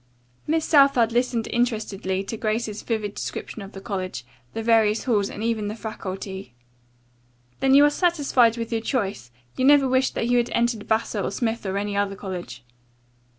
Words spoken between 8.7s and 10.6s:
your choice? You never wish that you had